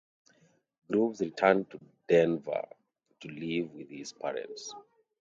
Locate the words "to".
1.69-1.79, 3.19-3.27